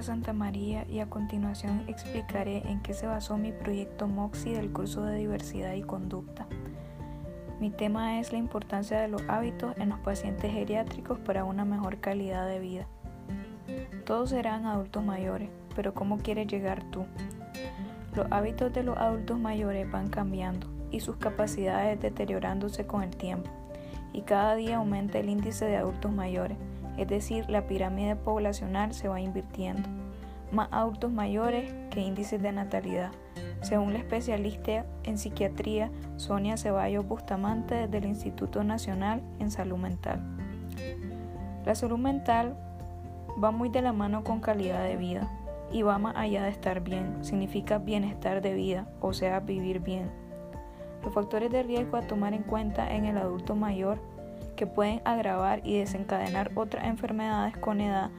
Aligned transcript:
Andrea 0.00 0.14
Santamaría 0.14 0.86
y 0.88 1.00
a 1.00 1.10
continuación 1.10 1.84
explicaré 1.86 2.62
en 2.66 2.80
qué 2.80 2.94
se 2.94 3.06
basó 3.06 3.36
mi 3.36 3.52
proyecto 3.52 4.08
MOXI 4.08 4.54
del 4.54 4.72
curso 4.72 5.02
de 5.02 5.18
diversidad 5.18 5.74
y 5.74 5.82
conducta. 5.82 6.46
Mi 7.60 7.68
tema 7.68 8.18
es 8.18 8.32
la 8.32 8.38
importancia 8.38 8.98
de 8.98 9.08
los 9.08 9.20
hábitos 9.28 9.76
en 9.76 9.90
los 9.90 9.98
pacientes 9.98 10.50
geriátricos 10.52 11.18
para 11.18 11.44
una 11.44 11.66
mejor 11.66 11.98
calidad 11.98 12.48
de 12.48 12.60
vida. 12.60 12.86
Todos 14.06 14.30
serán 14.30 14.64
adultos 14.64 15.04
mayores, 15.04 15.50
pero 15.76 15.92
¿cómo 15.92 16.16
quieres 16.16 16.46
llegar 16.46 16.82
tú? 16.90 17.04
Los 18.14 18.26
hábitos 18.30 18.72
de 18.72 18.84
los 18.84 18.96
adultos 18.96 19.38
mayores 19.38 19.90
van 19.90 20.08
cambiando 20.08 20.66
y 20.90 21.00
sus 21.00 21.16
capacidades 21.16 22.00
deteriorándose 22.00 22.86
con 22.86 23.02
el 23.02 23.14
tiempo, 23.14 23.50
y 24.14 24.22
cada 24.22 24.54
día 24.54 24.78
aumenta 24.78 25.18
el 25.18 25.28
índice 25.28 25.66
de 25.66 25.76
adultos 25.76 26.10
mayores 26.10 26.56
es 26.96 27.08
decir, 27.08 27.48
la 27.48 27.66
pirámide 27.66 28.16
poblacional 28.16 28.92
se 28.92 29.08
va 29.08 29.20
invirtiendo. 29.20 29.88
Más 30.52 30.68
adultos 30.72 31.12
mayores 31.12 31.72
que 31.90 32.00
índices 32.00 32.42
de 32.42 32.52
natalidad. 32.52 33.12
Según 33.62 33.92
la 33.92 33.98
especialista 33.98 34.86
en 35.04 35.18
psiquiatría 35.18 35.90
Sonia 36.16 36.56
Ceballos 36.56 37.06
Bustamante 37.06 37.88
del 37.88 38.04
Instituto 38.06 38.64
Nacional 38.64 39.22
en 39.38 39.50
Salud 39.50 39.78
Mental. 39.78 40.20
La 41.64 41.74
salud 41.74 41.98
mental 41.98 42.56
va 43.42 43.50
muy 43.50 43.68
de 43.68 43.82
la 43.82 43.92
mano 43.92 44.24
con 44.24 44.40
calidad 44.40 44.82
de 44.82 44.96
vida 44.96 45.28
y 45.70 45.82
va 45.82 45.98
más 45.98 46.16
allá 46.16 46.42
de 46.42 46.48
estar 46.48 46.80
bien, 46.80 47.18
significa 47.22 47.78
bienestar 47.78 48.40
de 48.40 48.54
vida, 48.54 48.88
o 49.00 49.12
sea, 49.12 49.40
vivir 49.40 49.80
bien. 49.80 50.10
Los 51.04 51.14
factores 51.14 51.50
de 51.50 51.62
riesgo 51.62 51.96
a 51.96 52.02
tomar 52.02 52.34
en 52.34 52.42
cuenta 52.42 52.94
en 52.94 53.04
el 53.04 53.18
adulto 53.18 53.54
mayor 53.54 54.00
que 54.60 54.66
pueden 54.66 55.00
agravar 55.06 55.62
y 55.64 55.78
desencadenar 55.78 56.50
otras 56.54 56.84
enfermedades 56.84 57.56
con 57.56 57.80
edad 57.80 58.10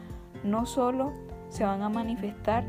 no 0.44 0.66
solo 0.66 1.14
se 1.50 1.64
van 1.64 1.83
a 1.83 1.89
manifestar 1.89 2.64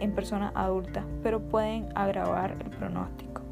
en 0.00 0.10
personas 0.10 0.50
adultas, 0.56 1.04
pero 1.22 1.38
pueden 1.40 1.88
agravar 1.94 2.56
el 2.60 2.68
pronóstico. 2.68 3.42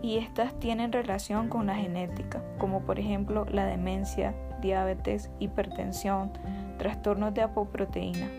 Y 0.00 0.16
estas 0.16 0.58
tienen 0.58 0.90
relación 0.90 1.50
con 1.50 1.66
la 1.66 1.74
genética, 1.74 2.42
como 2.56 2.80
por 2.80 2.98
ejemplo 2.98 3.44
la 3.44 3.66
demencia, 3.66 4.34
diabetes, 4.62 5.28
hipertensión, 5.38 6.32
trastornos 6.78 7.34
de 7.34 7.42
apoproteína. 7.42 8.30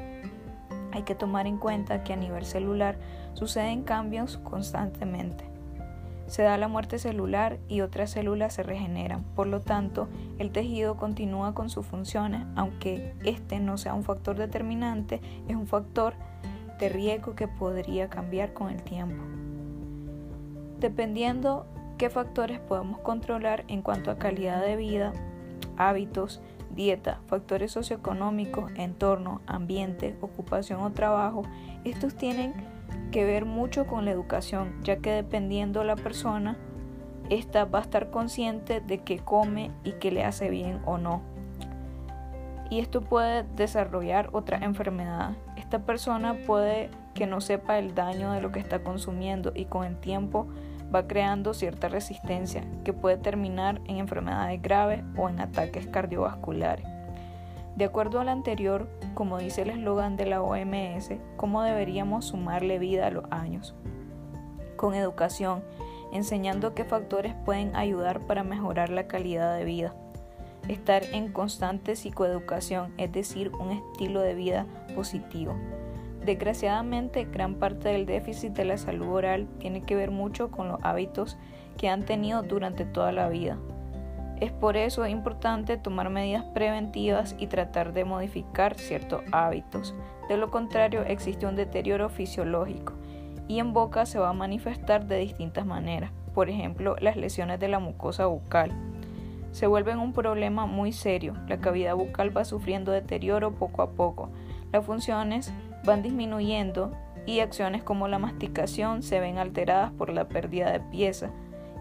Hay 0.94 1.04
que 1.04 1.14
tomar 1.14 1.46
en 1.46 1.60
cuenta 1.60 2.04
que 2.04 2.14
a 2.14 2.18
nivel 2.18 2.46
celular 2.46 2.98
suceden 3.34 3.84
cambios 3.84 4.40
constantemente 4.40 5.53
se 6.28 6.44
da 6.44 6.58
la 6.58 6.68
muerte 6.68 7.00
celular 7.00 7.60
y 7.68 7.82
otras 7.82 8.12
células 8.12 8.54
se 8.54 8.64
regeneran. 8.64 9.24
Por 9.36 9.48
lo 9.48 9.62
tanto, 9.62 10.08
el 10.40 10.52
tejido 10.52 10.98
continúa 10.98 11.54
con 11.54 11.70
sus 11.70 11.86
funciones, 11.86 12.46
aunque 12.56 13.16
este 13.24 13.60
no 13.60 13.78
sea 13.78 13.94
un 13.94 14.04
factor 14.04 14.38
determinante, 14.38 15.22
es 15.48 15.56
un 15.56 15.68
factor 15.68 16.14
de 16.80 16.90
riesgo 16.90 17.36
que 17.36 17.48
podría 17.48 18.10
cambiar 18.10 18.54
con 18.54 18.70
el 18.70 18.82
tiempo. 18.82 19.24
Dependiendo 20.80 21.66
qué 21.98 22.10
factores 22.10 22.60
podemos 22.60 23.00
controlar 23.00 23.64
en 23.68 23.82
cuanto 23.82 24.12
a 24.12 24.18
calidad 24.18 24.62
de 24.62 24.76
vida, 24.76 25.14
hábitos, 25.78 26.42
dieta, 26.76 27.20
factores 27.28 27.72
socioeconómicos, 27.72 28.72
entorno, 28.76 29.42
ambiente, 29.48 30.16
ocupación 30.22 30.82
o 30.82 30.92
trabajo, 30.92 31.44
estos 31.84 32.16
tienen 32.16 32.54
que 33.12 33.26
ver 33.26 33.46
mucho 33.46 33.86
con 33.86 34.06
la 34.06 34.12
educación, 34.12 34.74
ya 34.84 34.98
que 34.98 35.12
dependiendo 35.12 35.84
la 35.84 35.96
persona, 35.96 36.58
esta 37.30 37.66
va 37.66 37.80
a 37.80 37.84
estar 37.84 38.10
consciente 38.10 38.82
de 38.82 39.00
que 39.00 39.20
come 39.20 39.72
y 39.84 39.94
que 39.94 40.12
le 40.12 40.24
hace 40.24 40.50
bien 40.50 40.82
o 40.86 40.98
no. 40.98 41.22
Y 42.70 42.80
esto 42.80 43.02
puede 43.02 43.44
desarrollar 43.56 44.30
otra 44.32 44.58
enfermedad. 44.58 45.36
Esta 45.58 45.80
persona 45.80 46.36
puede 46.46 46.90
que 47.14 47.28
no 47.28 47.40
sepa 47.40 47.78
el 47.78 47.94
daño 47.94 48.32
de 48.32 48.42
lo 48.42 48.52
que 48.52 48.60
está 48.60 48.84
consumiendo 48.84 49.52
y 49.54 49.66
con 49.66 49.86
el 49.86 49.98
tiempo 49.98 50.48
va 50.94 51.08
creando 51.08 51.54
cierta 51.54 51.88
resistencia 51.88 52.64
que 52.84 52.94
puede 52.94 53.18
terminar 53.18 53.82
en 53.86 53.98
enfermedades 53.98 54.62
graves 54.62 55.04
o 55.18 55.30
en 55.30 55.40
ataques 55.40 55.88
cardiovasculares. 55.88 56.86
De 57.76 57.86
acuerdo 57.86 58.20
al 58.20 58.30
anterior, 58.30 58.88
como 59.16 59.40
dice 59.40 59.64
el 59.64 59.72
eslogan 59.72 60.16
de 60.16 60.28
la 60.28 60.44
OMS, 60.44 61.14
¿cómo 61.38 61.64
deberíamos 61.64 62.26
sumarle 62.26 62.78
vida 62.78 63.08
a 63.08 63.12
los 63.12 63.26
años? 63.32 63.74
Con 64.76 64.94
educación, 64.94 65.64
enseñando 66.12 66.76
qué 66.76 66.84
factores 66.84 67.34
pueden 67.46 67.76
ayudar 67.76 68.20
para 68.20 68.44
mejorar 68.44 68.90
la 68.90 69.08
calidad 69.08 69.58
de 69.58 69.66
vida. 69.66 69.96
Estar 70.68 71.04
en 71.12 71.32
constante 71.34 71.96
psicoeducación, 71.96 72.94
es 72.98 73.12
decir, 73.12 73.52
un 73.60 73.72
estilo 73.72 74.22
de 74.22 74.36
vida 74.36 74.68
positivo. 74.96 75.56
Desgraciadamente, 76.26 77.26
gran 77.26 77.56
parte 77.56 77.90
del 77.90 78.06
déficit 78.06 78.54
de 78.54 78.66
la 78.66 78.78
salud 78.78 79.08
oral 79.08 79.48
tiene 79.60 79.82
que 79.82 79.96
ver 79.96 80.12
mucho 80.12 80.52
con 80.52 80.70
los 80.70 80.80
hábitos 80.84 81.38
que 81.78 81.90
han 81.90 82.04
tenido 82.04 82.44
durante 82.44 82.86
toda 82.86 83.12
la 83.12 83.28
vida, 83.30 83.58
es 84.44 84.52
por 84.52 84.76
eso 84.76 85.08
importante 85.08 85.78
tomar 85.78 86.10
medidas 86.10 86.44
preventivas 86.44 87.34
y 87.40 87.48
tratar 87.48 87.94
de 87.94 88.04
modificar 88.04 88.76
ciertos 88.78 89.22
hábitos. 89.32 89.96
De 90.28 90.36
lo 90.36 90.52
contrario, 90.52 91.04
existe 91.04 91.46
un 91.46 91.56
deterioro 91.56 92.10
fisiológico 92.10 92.92
y 93.48 93.60
en 93.60 93.72
boca 93.72 94.06
se 94.06 94.20
va 94.20 94.28
a 94.28 94.34
manifestar 94.34 95.06
de 95.06 95.20
distintas 95.20 95.66
maneras. 95.66 96.12
Por 96.34 96.50
ejemplo, 96.50 96.98
las 97.00 97.16
lesiones 97.16 97.58
de 97.62 97.70
la 97.70 97.80
mucosa 97.80 98.26
bucal. 98.26 98.72
Se 99.52 99.66
vuelven 99.66 100.00
un 100.00 100.12
problema 100.12 100.66
muy 100.66 100.92
serio. 100.92 101.36
La 101.48 101.60
cavidad 101.60 101.96
bucal 101.96 102.36
va 102.36 102.44
sufriendo 102.44 102.92
deterioro 102.92 103.52
poco 103.54 103.82
a 103.82 103.92
poco. 103.92 104.30
Las 104.74 104.86
funciones 104.86 105.54
van 105.84 106.02
disminuyendo 106.02 106.92
y 107.26 107.40
acciones 107.40 107.84
como 107.84 108.08
la 108.08 108.20
masticación 108.20 109.04
se 109.04 109.20
ven 109.20 109.38
alteradas 109.38 109.92
por 109.92 110.12
la 110.12 110.28
pérdida 110.28 110.72
de 110.72 110.80
pieza 110.80 111.32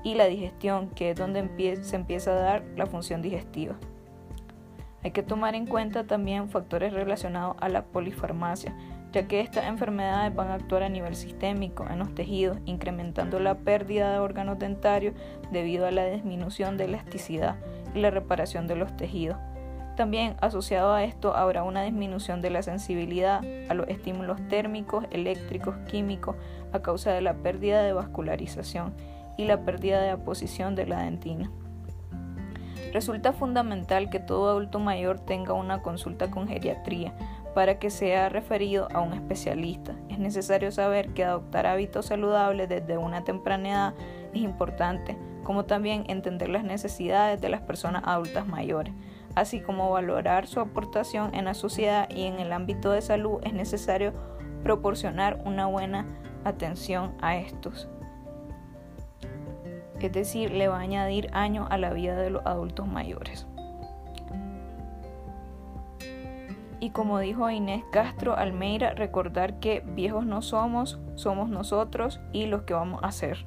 y 0.04 0.14
la 0.14 0.26
digestión, 0.26 0.88
que 0.90 1.10
es 1.10 1.16
donde 1.16 1.78
se 1.82 1.96
empieza 1.96 2.32
a 2.32 2.42
dar 2.42 2.64
la 2.76 2.86
función 2.86 3.22
digestiva. 3.22 3.76
Hay 5.04 5.10
que 5.10 5.22
tomar 5.22 5.54
en 5.54 5.66
cuenta 5.66 6.06
también 6.06 6.48
factores 6.48 6.92
relacionados 6.92 7.56
a 7.60 7.68
la 7.68 7.84
polifarmacia, 7.84 8.76
ya 9.12 9.26
que 9.26 9.40
estas 9.40 9.66
enfermedades 9.66 10.34
van 10.34 10.48
a 10.48 10.54
actuar 10.54 10.84
a 10.84 10.88
nivel 10.88 11.16
sistémico 11.16 11.86
en 11.88 11.98
los 11.98 12.14
tejidos, 12.14 12.58
incrementando 12.66 13.40
la 13.40 13.58
pérdida 13.58 14.12
de 14.12 14.18
órganos 14.20 14.58
dentarios 14.58 15.14
debido 15.50 15.86
a 15.86 15.90
la 15.90 16.06
disminución 16.06 16.76
de 16.76 16.84
elasticidad 16.84 17.56
y 17.94 18.00
la 18.00 18.10
reparación 18.10 18.68
de 18.68 18.76
los 18.76 18.96
tejidos. 18.96 19.38
También 19.96 20.36
asociado 20.40 20.92
a 20.92 21.04
esto 21.04 21.36
habrá 21.36 21.62
una 21.62 21.82
disminución 21.82 22.40
de 22.40 22.50
la 22.50 22.62
sensibilidad 22.62 23.42
a 23.68 23.74
los 23.74 23.88
estímulos 23.88 24.40
térmicos, 24.48 25.04
eléctricos, 25.10 25.76
químicos 25.88 26.36
a 26.72 26.80
causa 26.80 27.12
de 27.12 27.20
la 27.20 27.34
pérdida 27.34 27.82
de 27.82 27.92
vascularización 27.92 28.94
y 29.36 29.44
la 29.44 29.64
pérdida 29.64 30.00
de 30.00 30.16
posición 30.16 30.74
de 30.74 30.86
la 30.86 31.02
dentina. 31.02 31.50
Resulta 32.92 33.32
fundamental 33.32 34.10
que 34.10 34.18
todo 34.18 34.50
adulto 34.50 34.78
mayor 34.78 35.18
tenga 35.18 35.54
una 35.54 35.80
consulta 35.80 36.30
con 36.30 36.46
geriatría 36.46 37.14
para 37.54 37.78
que 37.78 37.90
sea 37.90 38.28
referido 38.28 38.88
a 38.92 39.00
un 39.00 39.12
especialista. 39.12 39.94
Es 40.08 40.18
necesario 40.18 40.70
saber 40.70 41.10
que 41.10 41.24
adoptar 41.24 41.66
hábitos 41.66 42.06
saludables 42.06 42.68
desde 42.68 42.98
una 42.98 43.24
temprana 43.24 43.68
edad 43.68 43.94
es 44.32 44.40
importante, 44.42 45.16
como 45.42 45.64
también 45.64 46.04
entender 46.08 46.48
las 46.48 46.64
necesidades 46.64 47.40
de 47.40 47.48
las 47.48 47.62
personas 47.62 48.02
adultas 48.06 48.46
mayores, 48.46 48.94
así 49.34 49.60
como 49.60 49.90
valorar 49.90 50.46
su 50.46 50.60
aportación 50.60 51.34
en 51.34 51.44
la 51.44 51.54
sociedad 51.54 52.08
y 52.10 52.24
en 52.24 52.38
el 52.40 52.52
ámbito 52.52 52.90
de 52.90 53.02
salud 53.02 53.40
es 53.42 53.52
necesario 53.52 54.12
proporcionar 54.62 55.40
una 55.44 55.66
buena 55.66 56.06
atención 56.44 57.14
a 57.20 57.36
estos 57.36 57.88
es 60.06 60.12
decir, 60.12 60.50
le 60.52 60.68
va 60.68 60.78
a 60.78 60.80
añadir 60.80 61.30
años 61.32 61.66
a 61.70 61.78
la 61.78 61.92
vida 61.92 62.16
de 62.16 62.30
los 62.30 62.44
adultos 62.44 62.86
mayores. 62.86 63.46
Y 66.80 66.90
como 66.90 67.20
dijo 67.20 67.48
Inés 67.48 67.84
Castro 67.92 68.36
Almeida, 68.36 68.90
recordar 68.90 69.60
que 69.60 69.84
viejos 69.86 70.26
no 70.26 70.42
somos, 70.42 70.98
somos 71.14 71.48
nosotros 71.48 72.20
y 72.32 72.46
los 72.46 72.62
que 72.62 72.74
vamos 72.74 73.00
a 73.04 73.12
ser. 73.12 73.46